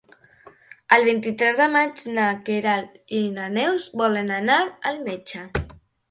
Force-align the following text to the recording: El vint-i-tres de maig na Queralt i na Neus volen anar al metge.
El 0.95 1.03
vint-i-tres 1.07 1.57
de 1.59 1.65
maig 1.73 1.99
na 2.15 2.29
Queralt 2.47 2.95
i 3.17 3.19
na 3.35 3.45
Neus 3.57 3.85
volen 4.03 4.33
anar 4.39 4.57
al 4.93 4.97
metge. 5.11 5.43